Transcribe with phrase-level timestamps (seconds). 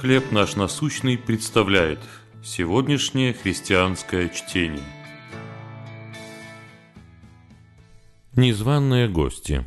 [0.00, 1.98] «Хлеб наш насущный» представляет
[2.44, 4.84] сегодняшнее христианское чтение.
[8.34, 9.64] Незваные гости.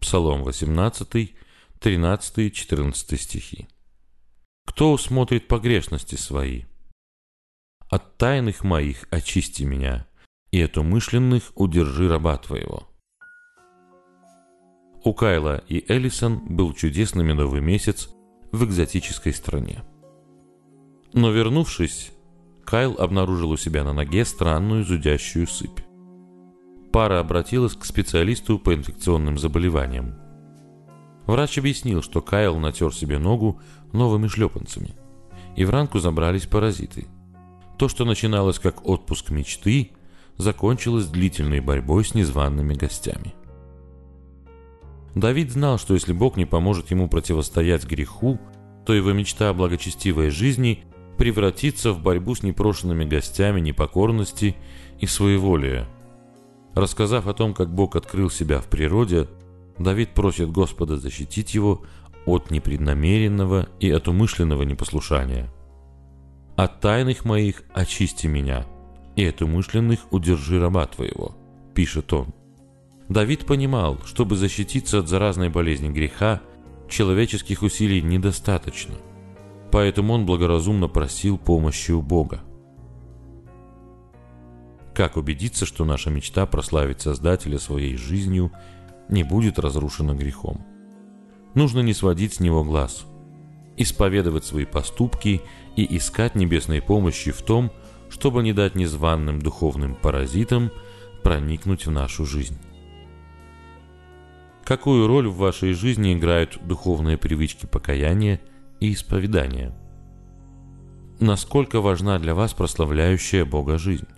[0.00, 1.34] Псалом 18,
[1.80, 3.66] 13, 14 стихи.
[4.64, 6.62] «Кто усмотрит погрешности свои?
[7.90, 10.06] От тайных моих очисти меня,
[10.52, 12.88] и от умышленных удержи раба твоего».
[15.02, 18.08] У Кайла и Эллисон был чудесный медовый месяц
[18.56, 19.84] в экзотической стране.
[21.12, 22.12] Но вернувшись,
[22.64, 25.80] Кайл обнаружил у себя на ноге странную зудящую сыпь.
[26.92, 30.14] Пара обратилась к специалисту по инфекционным заболеваниям.
[31.26, 33.60] Врач объяснил, что Кайл натер себе ногу
[33.92, 34.94] новыми шлепанцами,
[35.54, 37.06] и в ранку забрались паразиты.
[37.78, 39.92] То, что начиналось как отпуск мечты,
[40.38, 43.34] закончилось длительной борьбой с незваными гостями–
[45.16, 48.38] Давид знал, что если Бог не поможет ему противостоять греху,
[48.84, 50.84] то его мечта о благочестивой жизни
[51.16, 54.56] превратится в борьбу с непрошенными гостями непокорности
[55.00, 55.88] и своеволия.
[56.74, 59.26] Рассказав о том, как Бог открыл себя в природе,
[59.78, 61.82] Давид просит Господа защитить его
[62.26, 65.50] от непреднамеренного и от умышленного непослушания.
[66.56, 68.66] «От тайных моих очисти меня,
[69.16, 71.34] и от умышленных удержи раба твоего»,–
[71.74, 72.34] пишет он.
[73.08, 76.40] Давид понимал, чтобы защититься от заразной болезни греха,
[76.88, 78.94] человеческих усилий недостаточно.
[79.70, 82.42] Поэтому он благоразумно просил помощи у Бога.
[84.94, 88.50] Как убедиться, что наша мечта прославить Создателя своей жизнью
[89.08, 90.64] не будет разрушена грехом?
[91.54, 93.06] Нужно не сводить с него глаз,
[93.76, 95.42] исповедовать свои поступки
[95.76, 97.70] и искать небесной помощи в том,
[98.08, 100.70] чтобы не дать незваным духовным паразитам
[101.22, 102.58] проникнуть в нашу жизнь.
[104.66, 108.40] Какую роль в вашей жизни играют духовные привычки покаяния
[108.80, 109.72] и исповедания?
[111.20, 114.08] Насколько важна для вас прославляющая Бога жизнь?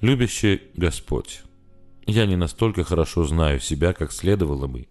[0.00, 1.42] Любящий Господь,
[2.06, 4.88] я не настолько хорошо знаю себя, как следовало бы,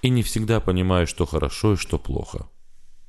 [0.00, 2.48] и не всегда понимаю, что хорошо и что плохо.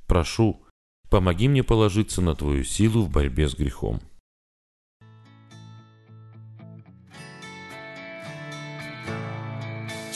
[0.07, 0.65] Прошу,
[1.11, 4.01] помоги мне положиться на Твою силу в борьбе с грехом.